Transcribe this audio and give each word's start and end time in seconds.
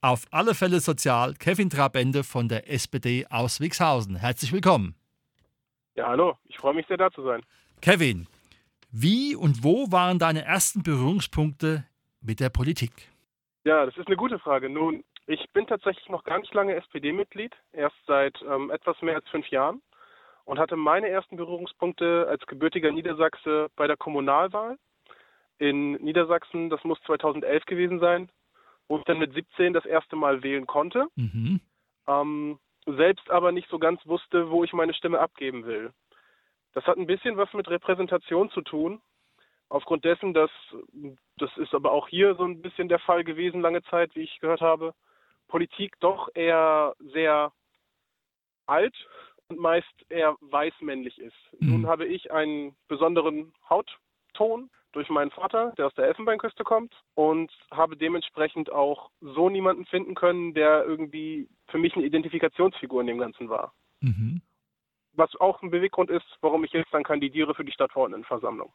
Auf 0.00 0.26
alle 0.30 0.54
Fälle 0.54 0.78
sozial 0.78 1.34
Kevin 1.34 1.70
Trabende 1.70 2.22
von 2.22 2.48
der 2.48 2.70
SPD 2.70 3.26
aus 3.30 3.60
Wixhausen. 3.60 4.14
Herzlich 4.14 4.52
willkommen. 4.52 4.94
Ja, 5.96 6.06
hallo. 6.06 6.38
Ich 6.44 6.56
freue 6.56 6.74
mich 6.74 6.86
sehr, 6.86 6.96
da 6.96 7.10
zu 7.10 7.24
sein. 7.24 7.42
Kevin, 7.82 8.28
wie 8.92 9.34
und 9.34 9.64
wo 9.64 9.90
waren 9.90 10.20
deine 10.20 10.44
ersten 10.44 10.84
Berührungspunkte 10.84 11.84
mit 12.20 12.38
der 12.38 12.48
Politik? 12.48 12.92
Ja, 13.64 13.84
das 13.86 13.96
ist 13.96 14.06
eine 14.06 14.14
gute 14.14 14.38
Frage. 14.38 14.68
Nun, 14.70 15.02
ich 15.26 15.44
bin 15.52 15.66
tatsächlich 15.66 16.08
noch 16.08 16.22
gar 16.22 16.38
nicht 16.38 16.54
lange 16.54 16.76
SPD-Mitglied, 16.76 17.56
erst 17.72 17.96
seit 18.06 18.40
ähm, 18.42 18.70
etwas 18.70 19.02
mehr 19.02 19.16
als 19.16 19.28
fünf 19.30 19.48
Jahren 19.48 19.82
und 20.44 20.60
hatte 20.60 20.76
meine 20.76 21.08
ersten 21.08 21.36
Berührungspunkte 21.36 22.28
als 22.30 22.46
gebürtiger 22.46 22.92
Niedersachse 22.92 23.66
bei 23.74 23.88
der 23.88 23.96
Kommunalwahl 23.96 24.78
in 25.58 25.94
Niedersachsen. 25.94 26.70
Das 26.70 26.84
muss 26.84 27.00
2011 27.04 27.64
gewesen 27.66 27.98
sein, 27.98 28.30
wo 28.88 28.98
ich 28.98 29.04
dann 29.04 29.18
mit 29.18 29.32
17 29.32 29.72
das 29.72 29.84
erste 29.84 30.16
Mal 30.16 30.42
wählen 30.42 30.66
konnte. 30.66 31.06
Mhm. 31.14 31.60
Ähm, 32.06 32.58
selbst 32.86 33.30
aber 33.30 33.52
nicht 33.52 33.68
so 33.68 33.78
ganz 33.78 34.04
wusste, 34.06 34.50
wo 34.50 34.64
ich 34.64 34.72
meine 34.72 34.94
Stimme 34.94 35.20
abgeben 35.20 35.66
will. 35.66 35.92
Das 36.72 36.86
hat 36.86 36.96
ein 36.96 37.06
bisschen 37.06 37.36
was 37.36 37.52
mit 37.52 37.68
Repräsentation 37.68 38.50
zu 38.50 38.62
tun. 38.62 39.00
Aufgrund 39.68 40.04
dessen, 40.04 40.32
dass, 40.32 40.50
das 41.36 41.54
ist 41.58 41.74
aber 41.74 41.92
auch 41.92 42.08
hier 42.08 42.34
so 42.36 42.44
ein 42.44 42.62
bisschen 42.62 42.88
der 42.88 42.98
Fall 43.00 43.24
gewesen, 43.24 43.60
lange 43.60 43.82
Zeit, 43.84 44.14
wie 44.14 44.22
ich 44.22 44.40
gehört 44.40 44.62
habe, 44.62 44.94
Politik 45.48 45.98
doch 46.00 46.28
eher 46.34 46.94
sehr 47.00 47.52
alt 48.66 48.94
und 49.48 49.58
meist 49.58 49.92
eher 50.08 50.36
weißmännlich 50.40 51.18
ist. 51.18 51.36
Mhm. 51.58 51.70
Nun 51.70 51.86
habe 51.86 52.06
ich 52.06 52.30
einen 52.32 52.76
besonderen 52.86 53.52
Hautton 53.68 54.70
durch 54.92 55.08
meinen 55.08 55.30
Vater, 55.30 55.72
der 55.76 55.86
aus 55.86 55.94
der 55.94 56.06
Elfenbeinküste 56.06 56.64
kommt 56.64 56.94
und 57.14 57.52
habe 57.70 57.96
dementsprechend 57.96 58.70
auch 58.70 59.10
so 59.20 59.48
niemanden 59.48 59.84
finden 59.86 60.14
können, 60.14 60.54
der 60.54 60.84
irgendwie 60.84 61.48
für 61.68 61.78
mich 61.78 61.94
eine 61.94 62.04
Identifikationsfigur 62.04 63.00
in 63.00 63.06
dem 63.06 63.18
Ganzen 63.18 63.48
war. 63.48 63.72
Mhm. 64.00 64.40
Was 65.12 65.34
auch 65.36 65.62
ein 65.62 65.70
Beweggrund 65.70 66.10
ist, 66.10 66.26
warum 66.40 66.64
ich 66.64 66.72
jetzt 66.72 66.92
dann 66.92 67.02
kandidiere 67.02 67.54
für 67.54 67.64
die 67.64 67.72
Stadtverordnetenversammlung. 67.72 68.72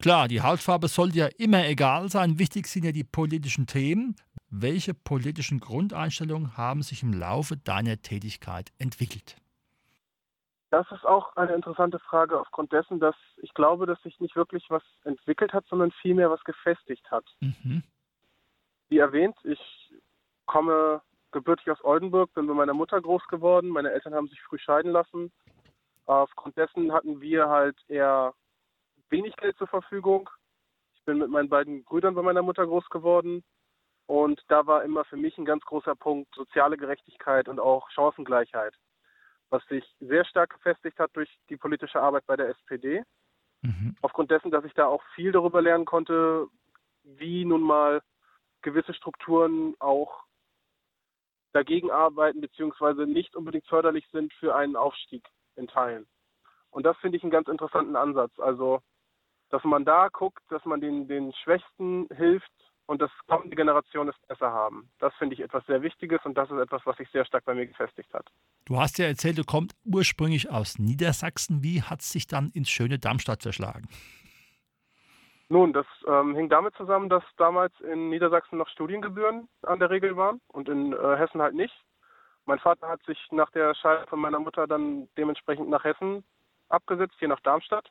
Klar, 0.00 0.28
die 0.28 0.42
Hautfarbe 0.42 0.88
soll 0.88 1.14
ja 1.14 1.28
immer 1.38 1.66
egal 1.66 2.08
sein. 2.08 2.38
Wichtig 2.38 2.66
sind 2.66 2.84
ja 2.84 2.92
die 2.92 3.04
politischen 3.04 3.66
Themen. 3.66 4.16
Welche 4.50 4.94
politischen 4.94 5.60
Grundeinstellungen 5.60 6.56
haben 6.56 6.82
sich 6.82 7.02
im 7.02 7.12
Laufe 7.12 7.56
deiner 7.56 8.00
Tätigkeit 8.02 8.72
entwickelt? 8.78 9.36
Das 10.74 10.90
ist 10.90 11.06
auch 11.06 11.36
eine 11.36 11.54
interessante 11.54 12.00
Frage 12.00 12.36
aufgrund 12.36 12.72
dessen, 12.72 12.98
dass 12.98 13.14
ich 13.36 13.54
glaube, 13.54 13.86
dass 13.86 14.02
sich 14.02 14.18
nicht 14.18 14.34
wirklich 14.34 14.68
was 14.70 14.82
entwickelt 15.04 15.52
hat, 15.52 15.64
sondern 15.68 15.92
vielmehr 16.02 16.32
was 16.32 16.42
gefestigt 16.42 17.08
hat. 17.12 17.24
Mhm. 17.38 17.84
Wie 18.88 18.98
erwähnt, 18.98 19.36
ich 19.44 19.60
komme 20.46 21.00
gebürtig 21.30 21.70
aus 21.70 21.84
Oldenburg, 21.84 22.34
bin 22.34 22.48
bei 22.48 22.54
meiner 22.54 22.74
Mutter 22.74 23.00
groß 23.00 23.24
geworden. 23.28 23.68
Meine 23.68 23.92
Eltern 23.92 24.14
haben 24.14 24.26
sich 24.26 24.42
früh 24.42 24.58
scheiden 24.58 24.90
lassen. 24.90 25.30
Aufgrund 26.06 26.56
dessen 26.56 26.92
hatten 26.92 27.20
wir 27.20 27.48
halt 27.48 27.76
eher 27.86 28.34
wenig 29.10 29.36
Geld 29.36 29.56
zur 29.58 29.68
Verfügung. 29.68 30.28
Ich 30.96 31.04
bin 31.04 31.18
mit 31.18 31.30
meinen 31.30 31.50
beiden 31.50 31.84
Brüdern 31.84 32.16
bei 32.16 32.22
meiner 32.22 32.42
Mutter 32.42 32.66
groß 32.66 32.88
geworden. 32.90 33.44
Und 34.06 34.42
da 34.48 34.66
war 34.66 34.82
immer 34.82 35.04
für 35.04 35.16
mich 35.16 35.38
ein 35.38 35.44
ganz 35.44 35.64
großer 35.66 35.94
Punkt 35.94 36.34
soziale 36.34 36.76
Gerechtigkeit 36.76 37.48
und 37.48 37.60
auch 37.60 37.88
Chancengleichheit 37.90 38.74
was 39.54 39.64
sich 39.66 39.84
sehr 40.00 40.24
stark 40.24 40.50
gefestigt 40.50 40.98
hat 40.98 41.10
durch 41.14 41.30
die 41.48 41.56
politische 41.56 42.02
Arbeit 42.02 42.26
bei 42.26 42.34
der 42.34 42.48
SPD. 42.48 43.04
Mhm. 43.62 43.94
Aufgrund 44.02 44.32
dessen, 44.32 44.50
dass 44.50 44.64
ich 44.64 44.74
da 44.74 44.86
auch 44.86 45.02
viel 45.14 45.30
darüber 45.30 45.62
lernen 45.62 45.84
konnte, 45.84 46.48
wie 47.04 47.44
nun 47.44 47.62
mal 47.62 48.02
gewisse 48.62 48.94
Strukturen 48.94 49.76
auch 49.78 50.24
dagegen 51.52 51.92
arbeiten, 51.92 52.40
beziehungsweise 52.40 53.06
nicht 53.06 53.36
unbedingt 53.36 53.66
förderlich 53.68 54.04
sind 54.10 54.32
für 54.34 54.56
einen 54.56 54.74
Aufstieg 54.74 55.24
in 55.54 55.68
Teilen. 55.68 56.08
Und 56.70 56.84
das 56.84 56.96
finde 56.96 57.16
ich 57.16 57.22
einen 57.22 57.30
ganz 57.30 57.46
interessanten 57.46 57.94
Ansatz. 57.94 58.36
Also, 58.40 58.80
dass 59.50 59.62
man 59.62 59.84
da 59.84 60.08
guckt, 60.08 60.42
dass 60.48 60.64
man 60.64 60.80
den, 60.80 61.06
den 61.06 61.32
Schwächsten 61.32 62.08
hilft, 62.12 62.50
und 62.86 63.00
das 63.00 63.10
kommende 63.26 63.56
Generation 63.56 64.08
es 64.08 64.16
besser 64.28 64.52
haben. 64.52 64.90
Das 64.98 65.14
finde 65.14 65.34
ich 65.34 65.40
etwas 65.40 65.64
sehr 65.66 65.82
Wichtiges 65.82 66.20
und 66.24 66.34
das 66.36 66.50
ist 66.50 66.58
etwas, 66.58 66.82
was 66.84 66.96
sich 66.96 67.08
sehr 67.10 67.24
stark 67.24 67.44
bei 67.44 67.54
mir 67.54 67.66
gefestigt 67.66 68.12
hat. 68.12 68.26
Du 68.64 68.78
hast 68.78 68.98
ja 68.98 69.06
erzählt, 69.06 69.38
du 69.38 69.44
kommst 69.44 69.76
ursprünglich 69.84 70.50
aus 70.50 70.78
Niedersachsen. 70.78 71.62
Wie 71.62 71.82
hat 71.82 72.00
es 72.00 72.10
sich 72.10 72.26
dann 72.26 72.50
ins 72.50 72.70
schöne 72.70 72.98
Darmstadt 72.98 73.42
verschlagen? 73.42 73.88
Nun, 75.48 75.72
das 75.72 75.86
ähm, 76.06 76.34
hing 76.34 76.48
damit 76.48 76.74
zusammen, 76.74 77.08
dass 77.08 77.22
damals 77.36 77.72
in 77.80 78.08
Niedersachsen 78.08 78.58
noch 78.58 78.68
Studiengebühren 78.68 79.48
an 79.62 79.78
der 79.78 79.90
Regel 79.90 80.16
waren 80.16 80.40
und 80.48 80.68
in 80.68 80.92
äh, 80.92 81.16
Hessen 81.16 81.40
halt 81.40 81.54
nicht. 81.54 81.74
Mein 82.46 82.58
Vater 82.58 82.88
hat 82.88 83.02
sich 83.04 83.18
nach 83.30 83.50
der 83.50 83.74
Scheidung 83.74 84.06
von 84.08 84.20
meiner 84.20 84.38
Mutter 84.38 84.66
dann 84.66 85.08
dementsprechend 85.16 85.68
nach 85.68 85.84
Hessen 85.84 86.24
abgesetzt, 86.68 87.14
hier 87.18 87.28
nach 87.28 87.40
Darmstadt 87.40 87.90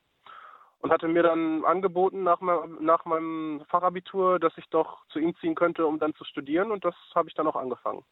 und 0.83 0.91
hatte 0.91 1.07
mir 1.07 1.23
dann 1.23 1.63
angeboten 1.63 2.23
nach, 2.23 2.41
nach 2.41 3.05
meinem 3.05 3.61
Fachabitur, 3.69 4.37
dass 4.37 4.51
ich 4.57 4.65
doch 4.69 5.07
zu 5.07 5.19
ihm 5.19 5.33
ziehen 5.39 5.55
könnte, 5.55 5.87
um 5.87 5.97
dann 5.97 6.13
zu 6.15 6.25
studieren 6.25 6.71
und 6.71 6.83
das 6.83 6.93
habe 7.15 7.29
ich 7.29 7.35
dann 7.35 7.47
auch 7.47 7.55
angefangen. 7.55 8.03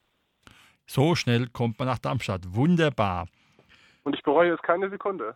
So 0.87 1.15
schnell 1.15 1.47
kommt 1.47 1.77
man 1.79 1.89
nach 1.89 1.99
Darmstadt. 1.99 2.41
Wunderbar. 2.55 3.27
Und 4.03 4.15
ich 4.15 4.23
bereue 4.23 4.53
es 4.53 4.61
keine 4.61 4.89
Sekunde. 4.89 5.35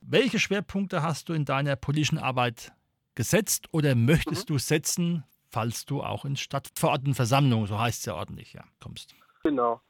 Welche 0.00 0.38
Schwerpunkte 0.38 1.02
hast 1.02 1.28
du 1.28 1.32
in 1.32 1.44
deiner 1.44 1.74
politischen 1.74 2.18
Arbeit 2.18 2.72
gesetzt 3.16 3.68
oder 3.72 3.96
möchtest 3.96 4.48
mhm. 4.48 4.54
du 4.54 4.58
setzen, 4.60 5.24
falls 5.50 5.84
du 5.86 6.02
auch 6.02 6.24
in 6.24 6.36
Stadtverordnetenversammlung, 6.36 7.66
so 7.66 7.80
heißt 7.80 7.98
es 7.98 8.06
ja 8.06 8.14
ordentlich, 8.14 8.52
ja, 8.52 8.62
kommst? 8.78 9.16
Genau. 9.42 9.80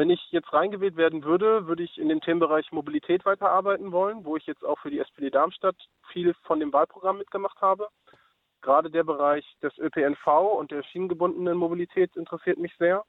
Wenn 0.00 0.08
ich 0.08 0.30
jetzt 0.30 0.50
reingewählt 0.54 0.96
werden 0.96 1.24
würde, 1.24 1.66
würde 1.66 1.82
ich 1.82 1.98
in 1.98 2.08
dem 2.08 2.22
Themenbereich 2.22 2.72
Mobilität 2.72 3.26
weiterarbeiten 3.26 3.92
wollen, 3.92 4.24
wo 4.24 4.34
ich 4.34 4.46
jetzt 4.46 4.64
auch 4.64 4.78
für 4.78 4.90
die 4.90 4.98
SPD 4.98 5.28
Darmstadt 5.28 5.76
viel 6.10 6.32
von 6.44 6.58
dem 6.58 6.72
Wahlprogramm 6.72 7.18
mitgemacht 7.18 7.60
habe. 7.60 7.86
Gerade 8.62 8.90
der 8.90 9.04
Bereich 9.04 9.44
des 9.62 9.76
ÖPNV 9.76 10.26
und 10.58 10.70
der 10.70 10.84
schienengebundenen 10.84 11.58
Mobilität 11.58 12.16
interessiert 12.16 12.56
mich 12.56 12.74
sehr. 12.78 13.04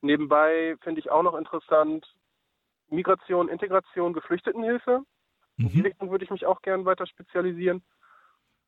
Nebenbei 0.00 0.76
finde 0.80 1.00
ich 1.00 1.10
auch 1.10 1.22
noch 1.22 1.34
interessant 1.34 2.06
Migration, 2.88 3.50
Integration, 3.50 4.14
Geflüchtetenhilfe. 4.14 5.02
In 5.58 5.68
die 5.68 5.76
mhm. 5.76 5.84
Richtung 5.84 6.10
würde 6.10 6.24
ich 6.24 6.30
mich 6.30 6.46
auch 6.46 6.62
gerne 6.62 6.86
weiter 6.86 7.06
spezialisieren. 7.06 7.84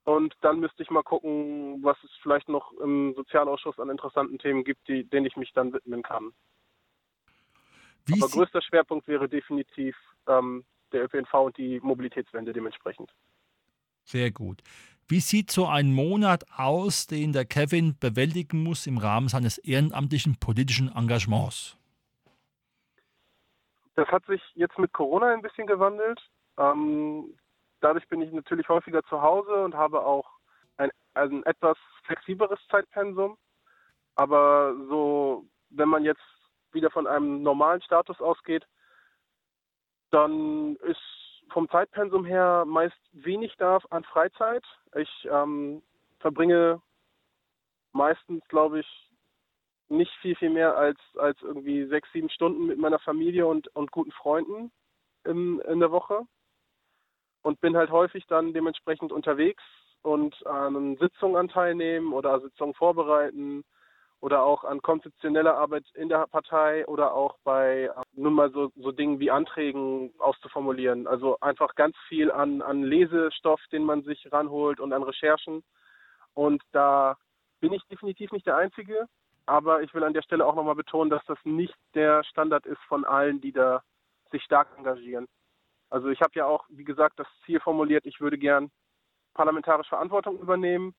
Und 0.04 0.34
dann 0.42 0.60
müsste 0.60 0.82
ich 0.82 0.90
mal 0.90 1.02
gucken, 1.02 1.82
was 1.82 1.96
es 2.04 2.10
vielleicht 2.20 2.50
noch 2.50 2.70
im 2.72 3.14
Sozialausschuss 3.14 3.78
an 3.78 3.88
interessanten 3.88 4.38
Themen 4.38 4.62
gibt, 4.62 4.86
die, 4.88 5.04
denen 5.04 5.24
ich 5.24 5.38
mich 5.38 5.54
dann 5.54 5.72
widmen 5.72 6.02
kann. 6.02 6.34
Wie 8.08 8.22
Aber 8.22 8.30
größter 8.30 8.62
Schwerpunkt 8.62 9.06
wäre 9.06 9.28
definitiv 9.28 9.96
ähm, 10.26 10.64
der 10.92 11.04
ÖPNV 11.04 11.34
und 11.34 11.56
die 11.58 11.78
Mobilitätswende 11.80 12.52
dementsprechend. 12.52 13.12
Sehr 14.04 14.30
gut. 14.30 14.62
Wie 15.06 15.20
sieht 15.20 15.50
so 15.50 15.66
ein 15.66 15.92
Monat 15.92 16.44
aus, 16.56 17.06
den 17.06 17.32
der 17.32 17.44
Kevin 17.44 17.96
bewältigen 17.98 18.62
muss 18.62 18.86
im 18.86 18.98
Rahmen 18.98 19.28
seines 19.28 19.58
ehrenamtlichen 19.58 20.38
politischen 20.38 20.90
Engagements? 20.94 21.76
Das 23.94 24.08
hat 24.08 24.24
sich 24.26 24.40
jetzt 24.54 24.78
mit 24.78 24.92
Corona 24.92 25.32
ein 25.32 25.42
bisschen 25.42 25.66
gewandelt. 25.66 26.20
Ähm, 26.58 27.34
dadurch 27.80 28.06
bin 28.08 28.22
ich 28.22 28.32
natürlich 28.32 28.68
häufiger 28.68 29.02
zu 29.04 29.20
Hause 29.20 29.64
und 29.64 29.74
habe 29.74 30.04
auch 30.04 30.28
ein, 30.76 30.90
ein 31.14 31.42
etwas 31.44 31.76
flexibleres 32.04 32.60
Zeitpensum. 32.70 33.36
Aber 34.14 34.74
so, 34.88 35.44
wenn 35.70 35.88
man 35.88 36.04
jetzt 36.04 36.22
wieder 36.72 36.90
von 36.90 37.06
einem 37.06 37.42
normalen 37.42 37.82
Status 37.82 38.20
ausgeht, 38.20 38.66
dann 40.10 40.76
ist 40.76 41.00
vom 41.50 41.68
Zeitpensum 41.68 42.24
her 42.24 42.64
meist 42.66 42.98
wenig 43.12 43.54
da 43.58 43.78
an 43.90 44.04
Freizeit. 44.04 44.64
Ich 44.94 45.28
ähm, 45.30 45.82
verbringe 46.20 46.80
meistens, 47.92 48.46
glaube 48.48 48.80
ich, 48.80 49.10
nicht 49.88 50.12
viel, 50.20 50.36
viel 50.36 50.50
mehr 50.50 50.76
als, 50.76 50.98
als 51.16 51.40
irgendwie 51.40 51.86
sechs, 51.86 52.10
sieben 52.12 52.28
Stunden 52.30 52.66
mit 52.66 52.78
meiner 52.78 52.98
Familie 52.98 53.46
und, 53.46 53.68
und 53.74 53.90
guten 53.90 54.12
Freunden 54.12 54.70
in, 55.24 55.60
in 55.60 55.80
der 55.80 55.90
Woche 55.90 56.22
und 57.42 57.60
bin 57.60 57.76
halt 57.76 57.90
häufig 57.90 58.26
dann 58.26 58.52
dementsprechend 58.52 59.12
unterwegs 59.12 59.62
und 60.02 60.46
an 60.46 60.96
Sitzungen 60.98 61.48
teilnehmen 61.48 62.12
oder 62.12 62.40
Sitzungen 62.40 62.74
vorbereiten 62.74 63.64
oder 64.20 64.42
auch 64.42 64.64
an 64.64 64.82
konzeptioneller 64.82 65.56
Arbeit 65.56 65.84
in 65.94 66.08
der 66.08 66.26
Partei 66.26 66.86
oder 66.86 67.14
auch 67.14 67.36
bei 67.44 67.84
äh, 67.84 68.02
nun 68.12 68.34
mal 68.34 68.50
so, 68.50 68.72
so 68.76 68.90
Dingen 68.90 69.20
wie 69.20 69.30
Anträgen 69.30 70.12
auszuformulieren. 70.18 71.06
Also 71.06 71.38
einfach 71.40 71.74
ganz 71.76 71.96
viel 72.08 72.30
an, 72.30 72.62
an 72.62 72.82
Lesestoff, 72.82 73.60
den 73.70 73.84
man 73.84 74.02
sich 74.02 74.30
ranholt 74.32 74.80
und 74.80 74.92
an 74.92 75.02
Recherchen. 75.02 75.62
Und 76.34 76.62
da 76.72 77.16
bin 77.60 77.72
ich 77.72 77.82
definitiv 77.86 78.32
nicht 78.32 78.46
der 78.46 78.56
Einzige. 78.56 79.06
Aber 79.46 79.82
ich 79.82 79.94
will 79.94 80.04
an 80.04 80.12
der 80.12 80.22
Stelle 80.22 80.44
auch 80.44 80.54
nochmal 80.54 80.74
betonen, 80.74 81.10
dass 81.10 81.24
das 81.24 81.38
nicht 81.44 81.74
der 81.94 82.22
Standard 82.24 82.66
ist 82.66 82.80
von 82.86 83.04
allen, 83.06 83.40
die 83.40 83.52
da 83.52 83.82
sich 84.30 84.42
stark 84.42 84.68
engagieren. 84.76 85.26
Also 85.88 86.08
ich 86.08 86.20
habe 86.20 86.32
ja 86.34 86.44
auch, 86.44 86.66
wie 86.68 86.84
gesagt, 86.84 87.18
das 87.18 87.26
Ziel 87.46 87.58
formuliert, 87.60 88.04
ich 88.04 88.20
würde 88.20 88.36
gern 88.36 88.70
parlamentarische 89.32 89.88
Verantwortung 89.88 90.38
übernehmen. 90.38 90.94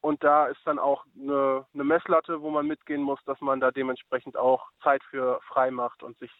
Und 0.00 0.24
da 0.24 0.46
ist 0.46 0.60
dann 0.64 0.78
auch 0.78 1.04
eine, 1.14 1.66
eine 1.74 1.84
Messlatte, 1.84 2.40
wo 2.40 2.50
man 2.50 2.66
mitgehen 2.66 3.02
muss, 3.02 3.20
dass 3.26 3.40
man 3.40 3.60
da 3.60 3.70
dementsprechend 3.70 4.36
auch 4.36 4.70
Zeit 4.82 5.02
für 5.04 5.40
frei 5.48 5.70
macht 5.70 6.02
und 6.02 6.18
sich 6.18 6.30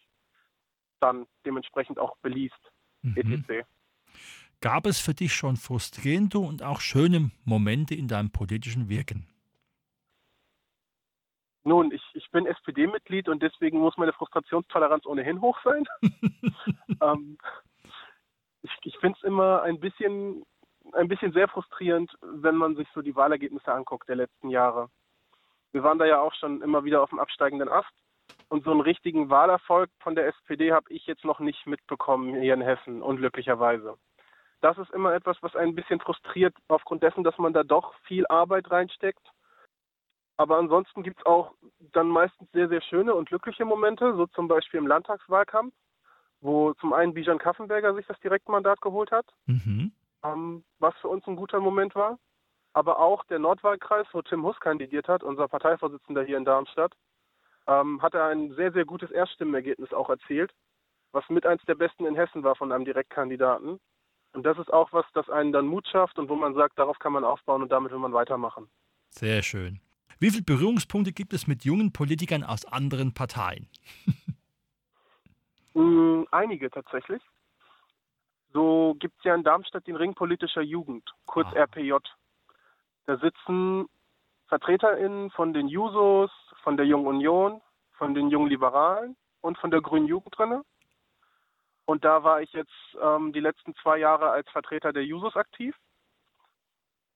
dann 1.01 1.27
dementsprechend 1.45 1.99
auch 1.99 2.17
beliest, 2.19 2.61
mhm. 3.03 3.17
etc. 3.17 3.67
Gab 4.61 4.87
es 4.87 5.01
für 5.01 5.15
dich 5.15 5.35
schon 5.35 5.57
frustrierende 5.57 6.39
und 6.39 6.63
auch 6.63 6.81
schöne 6.81 7.31
Momente 7.45 7.95
in 7.95 8.09
deinem 8.09 8.31
politischen 8.31 8.89
Wirken? 8.89 9.27
Nun, 11.63 11.93
ich, 11.93 12.03
ich 12.15 12.31
bin 12.31 12.47
SPD-Mitglied 12.47 13.29
und 13.29 13.43
deswegen 13.43 13.79
muss 13.79 13.97
meine 13.99 14.15
Frustrationstoleranz 14.15 15.05
ohnehin 15.05 15.41
hoch 15.41 15.59
sein. 15.63 15.85
ähm, 17.03 17.39
ich 18.63 18.71
ich 18.83 18.97
finde 18.99 19.19
es 19.19 19.25
immer 19.25 19.63
ein 19.63 19.79
bisschen, 19.79 20.45
ein 20.95 21.09
bisschen 21.09 21.33
sehr 21.33 21.49
frustrierend, 21.49 22.13
wenn 22.21 22.57
man 22.57 22.77
sich 22.77 22.89
so 22.95 23.03
die 23.03 23.17
Wahlergebnisse 23.17 23.73
anguckt 23.73 24.09
der 24.09 24.17
letzten 24.17 24.51
Jahre. 24.51 24.89
Wir 25.73 25.83
waren 25.83 25.99
da 25.99 26.05
ja 26.05 26.21
auch 26.21 26.35
schon 26.35 26.63
immer 26.63 26.85
wieder 26.85 27.03
auf 27.03 27.11
dem 27.11 27.21
absteigenden 27.21 27.69
Ast. 27.69 27.93
Und 28.49 28.65
so 28.65 28.71
einen 28.71 28.81
richtigen 28.81 29.31
Wahlerfolg 29.31 29.91
von 30.01 30.15
der 30.15 30.27
SPD 30.27 30.73
habe 30.73 30.93
ich 30.93 31.07
jetzt 31.07 31.25
noch 31.25 31.41
nicht 31.41 31.67
mitbekommen 31.67 32.41
hier 32.41 32.55
in 32.55 32.61
Hessen, 32.61 33.03
unglücklicherweise. 33.03 33.97
Das 34.61 34.77
ist 34.79 34.91
immer 34.91 35.15
etwas, 35.15 35.37
was 35.41 35.57
ein 35.57 35.75
bisschen 35.75 36.01
frustriert, 36.01 36.55
aufgrund 36.69 37.03
dessen, 37.03 37.25
dass 37.25 37.39
man 37.39 37.53
da 37.53 37.63
doch 37.63 37.95
viel 38.07 38.27
Arbeit 38.29 38.71
reinsteckt 38.71 39.27
aber 40.41 40.57
ansonsten 40.57 41.03
gibt 41.03 41.21
es 41.21 41.27
auch 41.27 41.53
dann 41.93 42.09
meistens 42.09 42.51
sehr, 42.53 42.67
sehr 42.71 42.81
schöne 42.81 43.15
und 43.15 43.29
glückliche 43.29 43.67
Momente, 43.67 44.15
so 44.17 44.27
zum 44.29 44.49
Beispiel 44.49 44.81
im 44.81 44.87
Landtagswahlkampf, 44.87 45.75
wo 46.41 46.73
zum 46.81 46.95
einen 46.95 47.13
Bijan 47.13 47.37
Kaffenberger 47.37 47.95
sich 47.95 48.07
das 48.07 48.19
Direktmandat 48.21 48.81
geholt 48.81 49.11
hat, 49.11 49.27
mhm. 49.45 49.93
Ähm, 50.25 50.65
was 50.79 50.95
für 51.01 51.09
uns 51.09 51.27
ein 51.27 51.37
guter 51.37 51.61
Moment 51.61 51.95
war. 51.95 52.19
Aber 52.73 53.01
auch 53.01 53.25
der 53.25 53.39
Nordwahlkreis, 53.39 54.07
wo 54.13 54.23
Tim 54.23 54.45
Huss 54.45 54.59
kandidiert 54.61 55.09
hat, 55.09 55.25
unser 55.25 55.49
Parteivorsitzender 55.49 56.23
hier 56.23 56.37
in 56.37 56.45
Darmstadt, 56.45 56.95
ähm, 57.67 58.01
hat 58.01 58.15
er 58.15 58.27
ein 58.27 58.55
sehr, 58.55 58.73
sehr 58.73 58.85
gutes 58.85 59.11
Erststimmenergebnis 59.11 59.93
auch 59.93 60.09
erzielt, 60.09 60.53
was 61.13 61.29
mit 61.29 61.47
eins 61.47 61.63
der 61.67 61.75
besten 61.75 62.07
in 62.07 62.15
Hessen 62.15 62.45
war 62.45 62.55
von 62.55 62.71
einem 62.71 62.85
Direktkandidaten. 62.85 63.81
Und 64.33 64.47
das 64.47 64.59
ist 64.59 64.73
auch 64.73 64.93
was, 64.93 65.05
das 65.15 65.29
einen 65.29 65.53
dann 65.53 65.67
Mut 65.67 65.89
schafft 65.89 66.19
und 66.19 66.29
wo 66.29 66.37
man 66.37 66.55
sagt, 66.55 66.79
darauf 66.79 66.99
kann 67.01 67.13
man 67.13 67.25
aufbauen 67.25 67.63
und 67.63 67.73
damit 67.73 67.91
will 67.91 67.99
man 67.99 68.13
weitermachen. 68.13 68.71
Sehr 69.09 69.43
schön. 69.43 69.81
Wie 70.21 70.31
viele 70.31 70.45
Berührungspunkte 70.45 71.13
gibt 71.13 71.33
es 71.33 71.47
mit 71.47 71.65
jungen 71.65 71.93
Politikern 71.93 72.45
aus 72.45 72.65
anderen 72.65 73.15
Parteien? 73.15 73.69
Mm, 75.73 76.25
einige 76.33 76.69
tatsächlich. 76.69 77.23
So 78.53 78.97
gibt 78.99 79.17
es 79.19 79.25
ja 79.25 79.35
in 79.35 79.45
Darmstadt 79.45 79.87
den 79.87 79.97
Ring 79.97 80.15
politischer 80.15 80.63
Jugend, 80.63 81.09
kurz 81.27 81.49
ah. 81.55 81.61
RPJ. 81.63 81.95
Da 83.07 83.17
sitzen 83.19 83.89
VertreterInnen 84.49 85.31
von 85.31 85.53
den 85.53 85.69
Jusos, 85.69 86.31
von 86.63 86.77
der 86.77 86.87
Jungen 86.87 87.07
Union, 87.07 87.61
von 87.93 88.15
den 88.15 88.31
Jungen 88.31 88.49
Liberalen 88.49 89.17
und 89.41 89.59
von 89.59 89.71
der 89.71 89.81
Grünen 89.81 90.07
Jugend 90.07 90.37
drinne. 90.37 90.63
Und 91.87 92.05
da 92.05 92.23
war 92.23 92.41
ich 92.41 92.53
jetzt 92.53 92.97
ähm, 93.01 93.33
die 93.33 93.41
letzten 93.41 93.75
zwei 93.77 93.99
Jahre 93.99 94.31
als 94.31 94.49
Vertreter 94.51 94.93
der 94.93 95.05
Jusos 95.05 95.37
aktiv. 95.37 95.77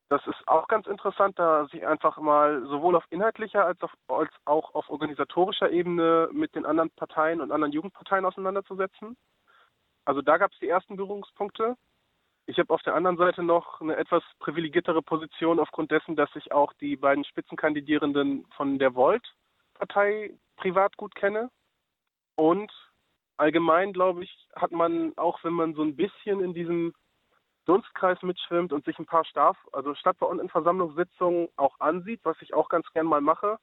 Das 0.09 0.25
ist 0.27 0.47
auch 0.47 0.67
ganz 0.67 0.85
interessant, 0.85 1.39
da 1.39 1.65
sich 1.67 1.85
einfach 1.85 2.17
mal 2.17 2.65
sowohl 2.67 2.95
auf 2.95 3.05
inhaltlicher 3.09 3.65
als, 3.65 3.81
auf, 3.81 3.91
als 4.07 4.31
auch 4.45 4.75
auf 4.75 4.89
organisatorischer 4.89 5.71
Ebene 5.71 6.29
mit 6.31 6.55
den 6.55 6.65
anderen 6.65 6.91
Parteien 6.91 7.41
und 7.41 7.51
anderen 7.51 7.73
Jugendparteien 7.73 8.25
auseinanderzusetzen. 8.25 9.17
Also 10.05 10.21
da 10.21 10.37
gab 10.37 10.51
es 10.53 10.59
die 10.59 10.69
ersten 10.69 10.95
Berührungspunkte. 10.95 11.75
Ich 12.45 12.59
habe 12.59 12.71
auf 12.73 12.83
der 12.83 12.93
anderen 12.93 13.17
Seite 13.17 13.41
noch 13.41 13.81
eine 13.81 13.95
etwas 13.95 14.23
privilegiertere 14.39 15.01
Position 15.01 15.59
aufgrund 15.59 15.89
dessen, 15.91 16.15
dass 16.15 16.29
ich 16.35 16.51
auch 16.51 16.73
die 16.73 16.95
beiden 16.95 17.25
Spitzenkandidierenden 17.25 18.45
von 18.55 18.77
der 18.77 18.93
Volt-Partei 18.93 20.37
privat 20.55 20.95
gut 20.95 21.15
kenne. 21.15 21.49
Und 22.35 22.71
allgemein, 23.37 23.93
glaube 23.93 24.23
ich, 24.23 24.47
hat 24.55 24.71
man 24.71 25.13
auch, 25.17 25.43
wenn 25.43 25.53
man 25.53 25.73
so 25.73 25.81
ein 25.81 25.95
bisschen 25.95 26.39
in 26.39 26.53
diesem 26.53 26.93
Dunstkreis 27.65 28.21
mitschwimmt 28.21 28.71
und 28.73 28.85
sich 28.85 28.99
ein 28.99 29.07
paar 29.07 29.25
Staff, 29.25 29.57
also 29.71 29.95
Stadtverordnetenversammlungssitzungen 29.95 31.49
auch 31.55 31.79
ansieht, 31.79 32.21
was 32.23 32.39
ich 32.41 32.53
auch 32.53 32.69
ganz 32.69 32.87
gern 32.93 33.07
mal 33.07 33.21
mache, 33.21 33.57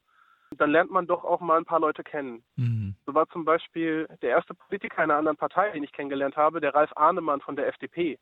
dann 0.60 0.70
lernt 0.70 0.90
man 0.90 1.06
doch 1.06 1.25
auch 1.25 1.40
mal 1.40 1.58
ein 1.58 1.64
paar 1.64 1.81
Leute 1.81 2.02
kennen. 2.02 2.43
Mhm. 2.56 2.94
So 3.06 3.14
war 3.14 3.28
zum 3.28 3.44
Beispiel 3.44 4.08
der 4.22 4.31
erste 4.31 4.54
Politiker 4.54 4.99
einer 4.99 5.16
anderen 5.16 5.37
Partei, 5.37 5.70
den 5.70 5.84
ich 5.84 5.93
kennengelernt 5.93 6.37
habe, 6.37 6.60
der 6.60 6.75
Ralf 6.75 6.90
Ahnemann 6.96 7.40
von 7.40 7.56
der 7.56 7.69
FDP. 7.69 8.19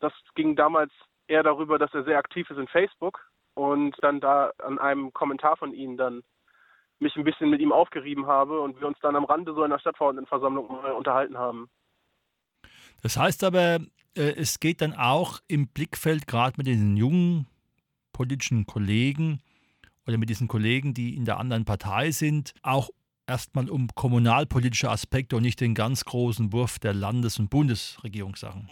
Das 0.00 0.12
ging 0.34 0.56
damals 0.56 0.92
eher 1.26 1.42
darüber, 1.42 1.78
dass 1.78 1.94
er 1.94 2.04
sehr 2.04 2.18
aktiv 2.18 2.48
ist 2.50 2.58
in 2.58 2.68
Facebook 2.68 3.20
und 3.54 3.96
dann 4.02 4.20
da 4.20 4.52
an 4.58 4.78
einem 4.78 5.12
Kommentar 5.12 5.56
von 5.56 5.72
ihm 5.72 5.96
dann 5.96 6.22
mich 6.98 7.16
ein 7.16 7.24
bisschen 7.24 7.50
mit 7.50 7.60
ihm 7.60 7.72
aufgerieben 7.72 8.26
habe 8.26 8.60
und 8.60 8.80
wir 8.80 8.86
uns 8.86 8.98
dann 9.00 9.16
am 9.16 9.24
Rande 9.24 9.54
so 9.54 9.62
einer 9.62 9.78
Stadtverordnetenversammlung 9.78 10.66
unterhalten 10.68 11.38
haben. 11.38 11.68
Das 13.02 13.16
heißt 13.16 13.44
aber, 13.44 13.80
äh, 14.16 14.34
es 14.36 14.60
geht 14.60 14.80
dann 14.80 14.94
auch 14.94 15.40
im 15.48 15.68
Blickfeld 15.68 16.26
gerade 16.26 16.54
mit 16.56 16.66
diesen 16.66 16.96
jungen 16.96 17.46
politischen 18.12 18.66
Kollegen 18.66 19.42
oder 20.06 20.18
mit 20.18 20.28
diesen 20.28 20.48
Kollegen, 20.48 20.94
die 20.94 21.16
in 21.16 21.24
der 21.24 21.38
anderen 21.38 21.64
Partei 21.64 22.10
sind, 22.10 22.54
auch 22.62 22.90
erstmal 23.26 23.70
um 23.70 23.88
kommunalpolitische 23.94 24.90
Aspekte 24.90 25.36
und 25.36 25.42
nicht 25.42 25.60
den 25.60 25.74
ganz 25.74 26.04
großen 26.04 26.52
Wurf 26.52 26.78
der 26.78 26.94
Landes- 26.94 27.38
und 27.38 27.50
Bundesregierungssachen. 27.50 28.70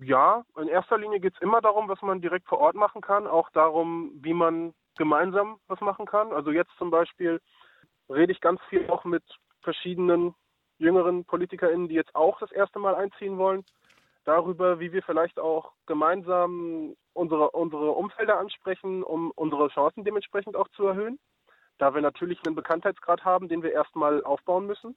Ja, 0.00 0.44
in 0.60 0.68
erster 0.68 0.98
Linie 0.98 1.20
geht 1.20 1.34
es 1.34 1.40
immer 1.40 1.60
darum, 1.60 1.88
was 1.88 2.02
man 2.02 2.20
direkt 2.20 2.48
vor 2.48 2.58
Ort 2.58 2.74
machen 2.74 3.00
kann, 3.00 3.28
auch 3.28 3.48
darum, 3.50 4.10
wie 4.16 4.34
man 4.34 4.74
gemeinsam 4.96 5.58
was 5.68 5.80
machen 5.80 6.06
kann. 6.06 6.32
Also 6.32 6.50
jetzt 6.50 6.72
zum 6.78 6.90
Beispiel 6.90 7.40
rede 8.10 8.32
ich 8.32 8.40
ganz 8.40 8.60
viel 8.68 8.90
auch 8.90 9.04
mit 9.04 9.22
verschiedenen 9.62 10.34
jüngeren 10.78 11.24
PolitikerInnen, 11.24 11.88
die 11.88 11.94
jetzt 11.94 12.14
auch 12.14 12.38
das 12.40 12.50
erste 12.50 12.80
Mal 12.80 12.96
einziehen 12.96 13.38
wollen, 13.38 13.64
darüber, 14.24 14.80
wie 14.80 14.92
wir 14.92 15.02
vielleicht 15.02 15.38
auch 15.38 15.72
gemeinsam 15.86 16.96
unsere, 17.12 17.50
unsere 17.50 17.92
Umfelder 17.92 18.38
ansprechen, 18.38 19.02
um 19.02 19.30
unsere 19.32 19.68
Chancen 19.68 20.04
dementsprechend 20.04 20.56
auch 20.56 20.68
zu 20.68 20.86
erhöhen. 20.86 21.18
Da 21.78 21.94
wir 21.94 22.02
natürlich 22.02 22.38
einen 22.44 22.54
Bekanntheitsgrad 22.54 23.24
haben, 23.24 23.48
den 23.48 23.62
wir 23.62 23.72
erstmal 23.72 24.22
aufbauen 24.24 24.66
müssen. 24.66 24.96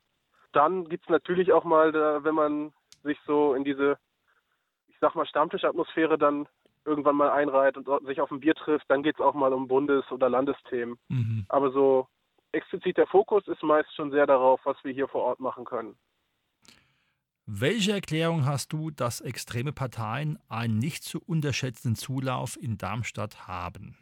Dann 0.52 0.88
gibt 0.90 1.06
es 1.06 1.10
natürlich 1.10 1.52
auch 1.52 1.64
mal, 1.64 1.94
wenn 2.24 2.36
man 2.36 2.74
sich 3.04 3.20
so 3.26 3.54
in 3.54 3.64
diese, 3.64 3.98
ich 4.88 4.96
sag 5.00 5.16
mal, 5.16 5.26
Stammtischatmosphäre 5.26 6.18
dann 6.18 6.48
irgendwann 6.86 7.16
mal 7.16 7.30
einreiht 7.30 7.78
und 7.78 7.88
sich 8.06 8.22
auf 8.22 8.32
ein 8.32 8.40
Bier 8.40 8.56
trifft, 8.56 8.86
dann 8.90 9.04
geht 9.04 9.16
es 9.16 9.22
auch 9.22 9.34
mal 9.34 9.54
um 9.54 9.68
Bundes- 9.68 10.10
oder 10.12 10.30
Landesthemen. 10.30 10.98
Mhm. 11.10 11.46
Aber 11.50 11.72
so 11.72 12.08
explizit 12.54 12.98
der 12.98 13.08
Fokus 13.08 13.48
ist 13.48 13.62
meist 13.62 13.94
schon 13.94 14.12
sehr 14.12 14.26
darauf, 14.26 14.62
was 14.64 14.78
wir 14.84 14.94
hier 14.94 15.08
vor 15.08 15.24
Ort 15.24 15.40
machen 15.40 15.66
können. 15.66 15.98
Welche 17.50 17.94
Erklärung 17.94 18.46
hast 18.46 18.74
du, 18.74 18.92
dass 18.92 19.22
extreme 19.22 19.72
Parteien 19.72 20.38
einen 20.50 20.80
nicht 20.80 21.06
zu 21.06 21.22
unterschätzenden 21.26 21.96
Zulauf 21.96 22.58
in 22.62 22.78
Darmstadt 22.78 23.48
haben? 23.48 23.98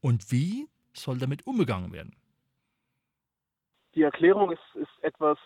Und 0.00 0.30
wie 0.30 0.68
soll 0.92 1.18
damit 1.18 1.44
umgegangen 1.44 1.92
werden? 1.92 2.14
Die 3.96 4.02
Erklärung 4.02 4.52
ist, 4.52 4.62
ist 4.76 5.02
etwas, 5.02 5.38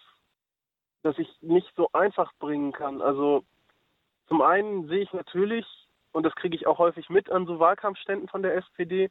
das 1.03 1.17
ich 1.17 1.27
nicht 1.41 1.73
so 1.75 1.89
einfach 1.95 2.31
bringen 2.39 2.73
kann. 2.73 3.01
Also 3.01 3.47
zum 4.29 4.43
einen 4.43 4.87
sehe 4.89 5.01
ich 5.01 5.13
natürlich, 5.15 5.65
und 6.13 6.25
das 6.25 6.35
kriege 6.35 6.55
ich 6.55 6.67
auch 6.67 6.77
häufig 6.77 7.09
mit 7.09 7.31
an 7.31 7.47
so 7.47 7.59
Wahlkampfständen 7.59 8.29
von 8.29 8.43
der 8.43 8.57
SPD, 8.57 9.11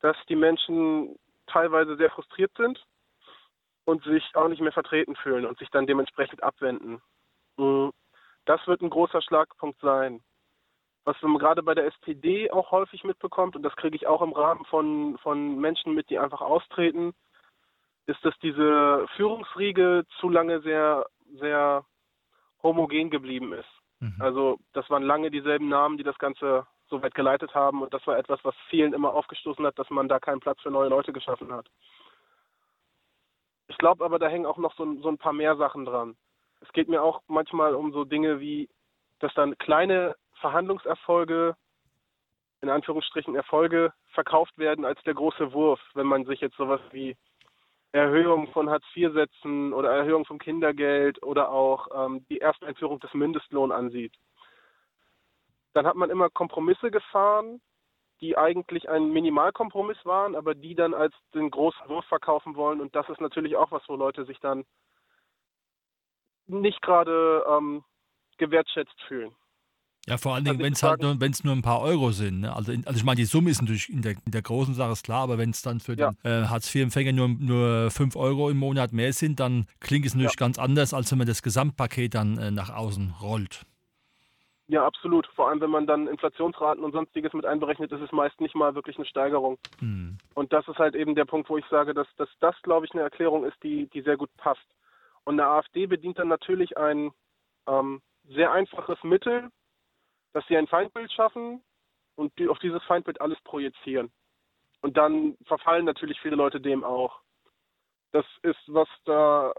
dass 0.00 0.16
die 0.28 0.36
Menschen 0.36 1.18
teilweise 1.46 1.96
sehr 1.96 2.10
frustriert 2.10 2.52
sind 2.58 2.84
und 3.86 4.04
sich 4.04 4.24
auch 4.34 4.48
nicht 4.48 4.60
mehr 4.60 4.72
vertreten 4.72 5.16
fühlen 5.16 5.46
und 5.46 5.58
sich 5.58 5.70
dann 5.70 5.86
dementsprechend 5.86 6.42
abwenden. 6.42 7.00
Mm, 7.60 7.90
das 8.46 8.66
wird 8.66 8.80
ein 8.80 8.90
großer 8.90 9.22
Schlagpunkt 9.22 9.80
sein. 9.80 10.22
Was 11.04 11.20
man 11.22 11.38
gerade 11.38 11.62
bei 11.62 11.74
der 11.74 11.86
SPD 11.86 12.50
auch 12.50 12.70
häufig 12.70 13.04
mitbekommt, 13.04 13.56
und 13.56 13.62
das 13.62 13.76
kriege 13.76 13.96
ich 13.96 14.06
auch 14.06 14.22
im 14.22 14.32
Rahmen 14.32 14.64
von, 14.66 15.18
von 15.18 15.58
Menschen 15.58 15.94
mit, 15.94 16.10
die 16.10 16.18
einfach 16.18 16.40
austreten, 16.40 17.12
ist, 18.06 18.24
dass 18.24 18.34
diese 18.42 19.06
Führungsriege 19.16 20.04
zu 20.18 20.28
lange 20.28 20.60
sehr, 20.60 21.06
sehr 21.38 21.84
homogen 22.62 23.10
geblieben 23.10 23.52
ist. 23.52 23.68
Mhm. 24.00 24.16
Also 24.18 24.58
das 24.72 24.88
waren 24.90 25.02
lange 25.02 25.30
dieselben 25.30 25.68
Namen, 25.68 25.96
die 25.96 26.04
das 26.04 26.18
Ganze 26.18 26.66
so 26.88 27.02
weit 27.02 27.14
geleitet 27.14 27.54
haben. 27.54 27.82
Und 27.82 27.94
das 27.94 28.06
war 28.06 28.18
etwas, 28.18 28.40
was 28.42 28.54
vielen 28.68 28.92
immer 28.92 29.14
aufgestoßen 29.14 29.64
hat, 29.64 29.78
dass 29.78 29.88
man 29.90 30.08
da 30.08 30.18
keinen 30.18 30.40
Platz 30.40 30.60
für 30.60 30.70
neue 30.70 30.88
Leute 30.88 31.12
geschaffen 31.12 31.52
hat. 31.52 31.66
Ich 33.68 33.78
glaube 33.78 34.04
aber, 34.04 34.18
da 34.18 34.28
hängen 34.28 34.46
auch 34.46 34.58
noch 34.58 34.74
so, 34.74 35.00
so 35.00 35.08
ein 35.08 35.18
paar 35.18 35.32
mehr 35.32 35.56
Sachen 35.56 35.84
dran. 35.84 36.16
Es 36.60 36.72
geht 36.72 36.88
mir 36.88 37.02
auch 37.02 37.22
manchmal 37.26 37.74
um 37.74 37.92
so 37.92 38.04
Dinge 38.04 38.40
wie, 38.40 38.68
dass 39.18 39.32
dann 39.34 39.58
kleine 39.58 40.16
Verhandlungserfolge, 40.40 41.56
in 42.60 42.68
Anführungsstrichen 42.68 43.34
Erfolge, 43.34 43.92
verkauft 44.12 44.56
werden 44.58 44.84
als 44.84 45.02
der 45.04 45.14
große 45.14 45.52
Wurf, 45.52 45.80
wenn 45.94 46.06
man 46.06 46.24
sich 46.24 46.40
jetzt 46.40 46.56
sowas 46.56 46.80
wie 46.90 47.16
Erhöhung 47.92 48.48
von 48.52 48.70
Hartz-IV-Sätzen 48.70 49.72
oder 49.72 49.90
Erhöhung 49.90 50.24
vom 50.24 50.38
Kindergeld 50.38 51.22
oder 51.22 51.50
auch 51.50 51.88
ähm, 51.92 52.24
die 52.28 52.40
Ersteinführung 52.40 53.00
des 53.00 53.12
Mindestlohns 53.14 53.72
ansieht. 53.72 54.14
Dann 55.72 55.86
hat 55.86 55.96
man 55.96 56.10
immer 56.10 56.30
Kompromisse 56.30 56.90
gefahren, 56.90 57.60
die 58.20 58.36
eigentlich 58.36 58.88
ein 58.88 59.10
Minimalkompromiss 59.10 60.04
waren, 60.04 60.36
aber 60.36 60.54
die 60.54 60.74
dann 60.74 60.94
als 60.94 61.14
den 61.34 61.50
großen 61.50 61.88
Wurf 61.88 62.04
verkaufen 62.06 62.54
wollen. 62.54 62.80
Und 62.80 62.94
das 62.94 63.08
ist 63.08 63.20
natürlich 63.20 63.56
auch 63.56 63.72
was, 63.72 63.82
wo 63.88 63.96
Leute 63.96 64.24
sich 64.24 64.38
dann 64.40 64.64
nicht 66.50 66.82
gerade 66.82 67.44
ähm, 67.48 67.84
gewertschätzt 68.38 69.00
fühlen. 69.06 69.32
Ja, 70.06 70.16
vor 70.16 70.34
allen 70.34 70.44
Dingen, 70.44 70.58
wenn 70.60 70.72
es 70.72 70.82
halt 70.82 71.02
nur, 71.02 71.20
wenn's 71.20 71.44
nur 71.44 71.54
ein 71.54 71.62
paar 71.62 71.82
Euro 71.82 72.10
sind. 72.10 72.40
Ne? 72.40 72.56
Also, 72.56 72.72
also 72.72 72.96
ich 72.96 73.04
meine, 73.04 73.16
die 73.16 73.26
Summe 73.26 73.50
ist 73.50 73.60
natürlich 73.60 73.90
in 73.90 74.00
der, 74.00 74.12
in 74.24 74.32
der 74.32 74.40
großen 74.40 74.74
Sache 74.74 74.92
ist 74.92 75.04
klar, 75.04 75.22
aber 75.22 75.36
wenn 75.36 75.50
es 75.50 75.60
dann 75.60 75.78
für 75.78 75.94
ja. 75.94 76.12
den 76.24 76.44
äh, 76.44 76.46
Hartz-IV-Empfänger 76.46 77.12
nur, 77.12 77.28
nur 77.28 77.90
5 77.90 78.16
Euro 78.16 78.48
im 78.48 78.56
Monat 78.56 78.92
mehr 78.92 79.12
sind, 79.12 79.40
dann 79.40 79.66
klingt 79.78 80.06
es 80.06 80.14
natürlich 80.14 80.40
ja. 80.40 80.46
ganz 80.46 80.58
anders, 80.58 80.94
als 80.94 81.10
wenn 81.10 81.18
man 81.18 81.26
das 81.26 81.42
Gesamtpaket 81.42 82.14
dann 82.14 82.38
äh, 82.38 82.50
nach 82.50 82.74
außen 82.74 83.14
rollt. 83.20 83.66
Ja, 84.68 84.86
absolut. 84.86 85.26
Vor 85.34 85.48
allem, 85.48 85.60
wenn 85.60 85.70
man 85.70 85.86
dann 85.86 86.06
Inflationsraten 86.06 86.82
und 86.82 86.92
sonstiges 86.92 87.32
mit 87.32 87.44
einberechnet, 87.44 87.90
ist 87.92 88.00
es 88.00 88.12
meist 88.12 88.40
nicht 88.40 88.54
mal 88.54 88.74
wirklich 88.74 88.96
eine 88.96 89.04
Steigerung. 89.04 89.58
Hm. 89.80 90.16
Und 90.34 90.52
das 90.52 90.66
ist 90.68 90.78
halt 90.78 90.94
eben 90.94 91.14
der 91.14 91.24
Punkt, 91.24 91.50
wo 91.50 91.58
ich 91.58 91.64
sage, 91.68 91.92
dass, 91.92 92.06
dass 92.16 92.28
das, 92.38 92.54
glaube 92.62 92.86
ich, 92.86 92.92
eine 92.92 93.02
Erklärung 93.02 93.44
ist, 93.44 93.56
die, 93.64 93.88
die 93.92 94.00
sehr 94.02 94.16
gut 94.16 94.30
passt. 94.36 94.64
Und 95.24 95.38
eine 95.38 95.48
AfD 95.48 95.86
bedient 95.86 96.18
dann 96.18 96.28
natürlich 96.28 96.76
ein 96.76 97.12
ähm, 97.66 98.00
sehr 98.24 98.52
einfaches 98.52 99.02
Mittel, 99.02 99.50
dass 100.32 100.46
sie 100.46 100.56
ein 100.56 100.66
Feindbild 100.66 101.10
schaffen 101.12 101.62
und 102.16 102.36
die, 102.38 102.48
auf 102.48 102.58
dieses 102.58 102.82
Feindbild 102.84 103.20
alles 103.20 103.40
projizieren. 103.42 104.10
Und 104.82 104.96
dann 104.96 105.36
verfallen 105.46 105.84
natürlich 105.84 106.20
viele 106.20 106.36
Leute 106.36 106.60
dem 106.60 106.84
auch. 106.84 107.20
Das 108.12 108.24
ist, 108.42 108.60
was 108.66 108.88
da, 109.04 109.52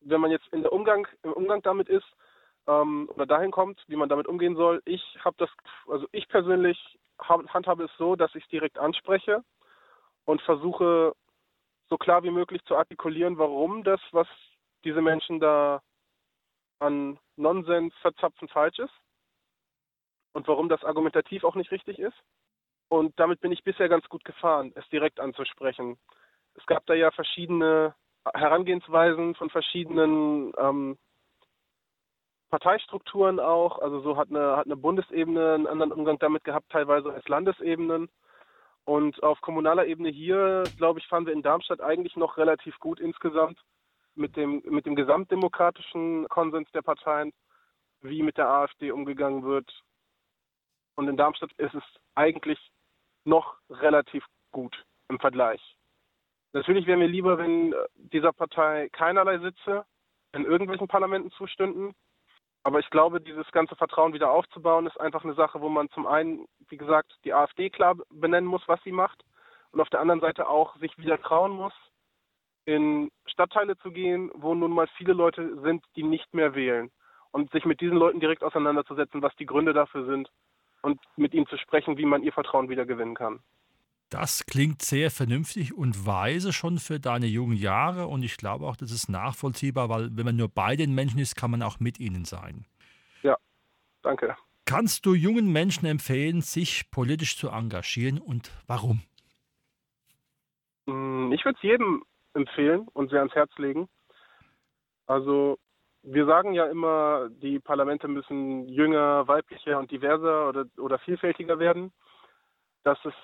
wenn 0.00 0.20
man 0.20 0.30
jetzt 0.30 0.46
in 0.52 0.62
der 0.62 0.72
Umgang, 0.72 1.06
im 1.22 1.32
Umgang 1.32 1.62
damit 1.62 1.88
ist, 1.88 2.06
ähm, 2.66 3.08
oder 3.14 3.26
dahin 3.26 3.50
kommt, 3.50 3.82
wie 3.88 3.96
man 3.96 4.08
damit 4.08 4.26
umgehen 4.26 4.56
soll. 4.56 4.82
Ich 4.84 5.02
habe 5.24 5.36
das, 5.38 5.50
also 5.88 6.06
ich 6.12 6.28
persönlich 6.28 6.78
hab, 7.18 7.46
handhabe 7.52 7.84
es 7.84 7.90
so, 7.98 8.16
dass 8.16 8.34
ich 8.34 8.44
es 8.44 8.50
direkt 8.50 8.78
anspreche 8.78 9.42
und 10.24 10.40
versuche 10.42 11.14
so 11.88 11.96
klar 11.98 12.22
wie 12.22 12.30
möglich 12.30 12.62
zu 12.64 12.76
artikulieren, 12.76 13.38
warum 13.38 13.84
das, 13.84 14.00
was 14.12 14.28
diese 14.84 15.02
Menschen 15.02 15.40
da 15.40 15.82
an 16.78 17.18
Nonsens 17.36 17.94
verzapfen, 18.00 18.48
falsch 18.48 18.78
ist 18.78 18.94
und 20.32 20.48
warum 20.48 20.68
das 20.68 20.84
argumentativ 20.84 21.44
auch 21.44 21.54
nicht 21.54 21.70
richtig 21.70 21.98
ist. 21.98 22.16
Und 22.88 23.18
damit 23.18 23.40
bin 23.40 23.52
ich 23.52 23.64
bisher 23.64 23.88
ganz 23.88 24.06
gut 24.08 24.24
gefahren, 24.24 24.72
es 24.74 24.86
direkt 24.90 25.20
anzusprechen. 25.20 25.98
Es 26.54 26.66
gab 26.66 26.84
da 26.86 26.94
ja 26.94 27.10
verschiedene 27.10 27.94
Herangehensweisen 28.34 29.34
von 29.34 29.48
verschiedenen 29.50 30.52
ähm, 30.58 30.98
Parteistrukturen 32.50 33.40
auch. 33.40 33.78
Also 33.78 34.00
so 34.00 34.16
hat 34.16 34.28
eine, 34.28 34.56
hat 34.56 34.66
eine 34.66 34.76
Bundesebene 34.76 35.54
einen 35.54 35.66
anderen 35.66 35.92
Umgang 35.92 36.18
damit 36.18 36.44
gehabt, 36.44 36.70
teilweise 36.70 37.12
als 37.12 37.26
Landesebenen. 37.28 38.10
Und 38.84 39.22
auf 39.22 39.40
kommunaler 39.40 39.86
Ebene 39.86 40.10
hier, 40.10 40.64
glaube 40.76 40.98
ich, 40.98 41.06
fahren 41.06 41.24
wir 41.24 41.32
in 41.32 41.42
Darmstadt 41.42 41.80
eigentlich 41.80 42.16
noch 42.16 42.36
relativ 42.36 42.78
gut 42.78 43.00
insgesamt 43.00 43.58
mit 44.14 44.36
dem, 44.36 44.62
mit 44.66 44.86
dem 44.86 44.96
gesamtdemokratischen 44.96 46.28
Konsens 46.28 46.70
der 46.72 46.82
Parteien, 46.82 47.32
wie 48.00 48.22
mit 48.22 48.36
der 48.36 48.48
AfD 48.48 48.90
umgegangen 48.90 49.44
wird. 49.44 49.70
Und 50.96 51.08
in 51.08 51.16
Darmstadt 51.16 51.52
ist 51.54 51.74
es 51.74 51.84
eigentlich 52.14 52.58
noch 53.24 53.56
relativ 53.70 54.24
gut 54.50 54.84
im 55.08 55.18
Vergleich. 55.18 55.60
Natürlich 56.52 56.86
wäre 56.86 56.98
mir 56.98 57.06
lieber, 57.06 57.38
wenn 57.38 57.74
dieser 57.96 58.32
Partei 58.32 58.88
keinerlei 58.92 59.38
Sitze 59.38 59.86
in 60.32 60.44
irgendwelchen 60.44 60.88
Parlamenten 60.88 61.30
zustünden. 61.32 61.94
Aber 62.64 62.78
ich 62.78 62.90
glaube, 62.90 63.20
dieses 63.20 63.50
ganze 63.52 63.74
Vertrauen 63.74 64.12
wieder 64.12 64.30
aufzubauen, 64.30 64.86
ist 64.86 65.00
einfach 65.00 65.24
eine 65.24 65.34
Sache, 65.34 65.60
wo 65.60 65.68
man 65.68 65.90
zum 65.90 66.06
einen, 66.06 66.46
wie 66.68 66.76
gesagt, 66.76 67.12
die 67.24 67.32
AfD 67.32 67.70
klar 67.70 67.96
benennen 68.10 68.48
muss, 68.48 68.62
was 68.66 68.82
sie 68.84 68.92
macht. 68.92 69.24
Und 69.72 69.80
auf 69.80 69.88
der 69.88 70.00
anderen 70.00 70.20
Seite 70.20 70.48
auch 70.48 70.76
sich 70.76 70.96
wieder 70.98 71.20
trauen 71.20 71.52
muss, 71.52 71.72
in 72.64 73.10
Stadtteile 73.26 73.76
zu 73.78 73.90
gehen, 73.90 74.30
wo 74.34 74.54
nun 74.54 74.72
mal 74.72 74.88
viele 74.96 75.12
Leute 75.12 75.60
sind, 75.62 75.84
die 75.96 76.02
nicht 76.02 76.32
mehr 76.34 76.54
wählen. 76.54 76.90
Und 77.30 77.50
sich 77.52 77.64
mit 77.64 77.80
diesen 77.80 77.96
Leuten 77.96 78.20
direkt 78.20 78.44
auseinanderzusetzen, 78.44 79.22
was 79.22 79.34
die 79.36 79.46
Gründe 79.46 79.72
dafür 79.72 80.04
sind 80.04 80.30
und 80.82 81.00
mit 81.16 81.32
ihnen 81.32 81.46
zu 81.46 81.56
sprechen, 81.56 81.96
wie 81.96 82.04
man 82.04 82.22
ihr 82.22 82.32
Vertrauen 82.32 82.68
wieder 82.68 82.84
gewinnen 82.84 83.14
kann. 83.14 83.40
Das 84.10 84.44
klingt 84.44 84.82
sehr 84.82 85.10
vernünftig 85.10 85.72
und 85.72 86.06
weise 86.06 86.52
schon 86.52 86.76
für 86.76 87.00
deine 87.00 87.24
jungen 87.24 87.56
Jahre 87.56 88.08
und 88.08 88.22
ich 88.22 88.36
glaube 88.36 88.66
auch, 88.66 88.76
das 88.76 88.90
ist 88.90 89.08
nachvollziehbar, 89.08 89.88
weil 89.88 90.14
wenn 90.14 90.26
man 90.26 90.36
nur 90.36 90.48
bei 90.48 90.76
den 90.76 90.94
Menschen 90.94 91.18
ist, 91.18 91.34
kann 91.34 91.50
man 91.50 91.62
auch 91.62 91.80
mit 91.80 91.98
ihnen 91.98 92.26
sein. 92.26 92.66
Ja, 93.22 93.38
danke. 94.02 94.36
Kannst 94.66 95.06
du 95.06 95.14
jungen 95.14 95.50
Menschen 95.50 95.86
empfehlen, 95.86 96.42
sich 96.42 96.90
politisch 96.90 97.38
zu 97.38 97.48
engagieren 97.48 98.18
und 98.18 98.52
warum? 98.66 99.00
Hm, 100.86 101.32
ich 101.32 101.42
würde 101.46 101.56
es 101.56 101.62
jedem 101.62 102.04
empfehlen 102.34 102.88
und 102.92 103.10
sehr 103.10 103.20
ans 103.20 103.34
Herz 103.34 103.50
legen. 103.58 103.88
Also 105.06 105.58
wir 106.02 106.26
sagen 106.26 106.52
ja 106.52 106.66
immer, 106.66 107.28
die 107.30 107.60
Parlamente 107.60 108.08
müssen 108.08 108.68
jünger, 108.68 109.26
weiblicher 109.28 109.78
und 109.78 109.90
diverser 109.90 110.48
oder, 110.48 110.64
oder 110.78 110.98
vielfältiger 110.98 111.58
werden. 111.58 111.92
Das 112.82 112.98
ist 113.04 113.14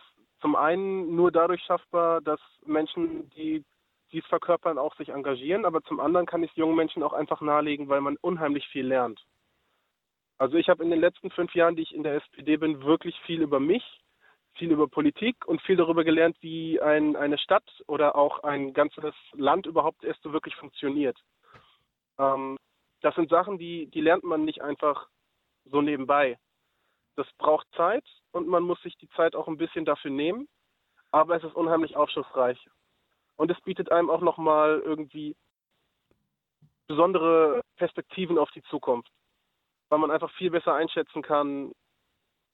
zum 0.41 0.55
einen 0.55 1.17
nur 1.17 1.33
dadurch 1.33 1.63
schaffbar, 1.63 2.21
dass 2.21 2.41
Menschen, 2.65 3.29
die 3.31 3.65
dies 4.13 4.25
verkörpern, 4.27 4.79
auch 4.79 4.95
sich 4.97 5.11
engagieren, 5.11 5.65
aber 5.65 5.83
zum 5.83 6.01
anderen 6.01 6.27
kann 6.27 6.43
ich 6.43 6.51
es 6.51 6.57
jungen 6.57 6.77
Menschen 6.77 7.03
auch 7.03 7.13
einfach 7.13 7.41
nahelegen, 7.41 7.89
weil 7.89 8.01
man 8.01 8.17
unheimlich 8.21 8.67
viel 8.69 8.87
lernt. 8.87 9.21
Also 10.39 10.57
ich 10.57 10.69
habe 10.69 10.85
in 10.85 10.91
den 10.91 11.01
letzten 11.01 11.31
fünf 11.31 11.55
Jahren, 11.55 11.75
die 11.75 11.83
ich 11.83 11.95
in 11.95 12.05
der 12.05 12.15
SPD 12.15 12.57
bin, 12.57 12.83
wirklich 12.83 13.19
viel 13.27 13.43
über 13.43 13.59
mich, 13.59 13.83
viel 14.59 14.71
über 14.71 14.89
Politik 14.89 15.47
und 15.47 15.63
viel 15.63 15.77
darüber 15.77 16.05
gelernt, 16.05 16.37
wie 16.41 16.81
ein, 16.81 17.17
eine 17.17 17.39
Stadt 17.39 17.69
oder 17.87 18.17
auch 18.17 18.43
ein 18.43 18.73
ganzes 18.73 19.15
Land 19.33 19.67
überhaupt 19.67 20.05
erst 20.05 20.23
so 20.23 20.33
wirklich 20.33 20.57
funktioniert. 20.57 21.19
Ähm, 22.19 22.57
das 23.01 23.15
sind 23.15 23.31
Sachen, 23.31 23.59
die, 23.59 23.87
die 23.87 24.01
lernt 24.01 24.25
man 24.25 24.45
nicht 24.45 24.61
einfach 24.63 25.09
so 25.65 25.81
nebenbei. 25.81 26.39
Das 27.17 27.27
braucht 27.39 27.67
Zeit 27.77 28.05
und 28.33 28.49
man 28.49 28.63
muss 28.63 28.81
sich 28.83 28.97
die 28.99 29.09
Zeit 29.11 29.35
auch 29.35 29.49
ein 29.49 29.57
bisschen 29.57 29.85
dafür 29.85 30.11
nehmen, 30.11 30.49
aber 31.11 31.37
es 31.37 31.45
ist 31.45 31.55
unheimlich 31.55 31.97
aufschlussreich. 31.97 32.59
Und 33.37 33.51
es 33.51 33.61
bietet 33.63 33.93
einem 33.93 34.11
auch 34.11 34.21
nochmal 34.21 34.83
irgendwie 34.85 35.37
besondere 36.89 37.61
Perspektiven 37.77 38.39
auf 38.39 38.51
die 38.51 38.63
Zukunft, 38.65 39.11
weil 39.89 39.99
man 39.99 40.11
einfach 40.11 40.31
viel 40.33 40.51
besser 40.51 40.75
einschätzen 40.75 41.23
kann, 41.23 41.73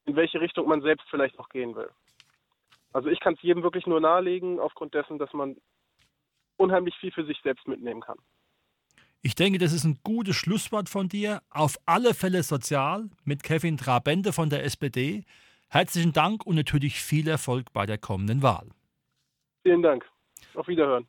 in 0.07 0.17
welche 0.17 0.41
Richtung 0.41 0.69
man 0.69 0.83
selbst 0.83 1.07
vielleicht 1.11 1.39
auch 1.39 1.49
gehen 1.49 1.75
will. 1.75 1.91
Also 2.93 3.09
ich 3.09 3.21
kann 3.21 3.35
es 3.35 3.43
jedem 3.43 3.63
wirklich 3.63 3.87
nur 3.87 4.01
nahelegen, 4.01 4.61
aufgrund 4.61 4.95
dessen, 4.95 5.19
dass 5.19 5.33
man 5.33 5.57
unheimlich 6.57 6.95
viel 6.97 7.11
für 7.11 7.25
sich 7.25 7.41
selbst 7.43 7.67
mitnehmen 7.67 8.01
kann. 8.01 8.19
Ich 9.21 9.35
denke, 9.35 9.59
das 9.59 9.73
ist 9.73 9.85
ein 9.85 9.99
gutes 10.05 10.37
Schlusswort 10.37 10.89
von 10.89 11.09
dir. 11.09 11.41
Auf 11.51 11.77
alle 11.87 12.13
Fälle 12.15 12.43
sozial 12.43 13.09
mit 13.25 13.43
Kevin 13.43 13.79
Trabende 13.79 14.33
von 14.33 14.51
der 14.51 14.65
SPD. 14.65 15.25
Herzlichen 15.71 16.13
Dank 16.13 16.47
und 16.47 16.57
natürlich 16.57 17.01
viel 17.01 17.27
Erfolg 17.27 17.73
bei 17.73 17.87
der 17.87 17.99
kommenden 17.99 18.43
Wahl. 18.43 18.69
Vielen 19.63 19.83
Dank. 19.83 20.05
Auf 20.55 20.69
Wiederhören. 20.69 21.07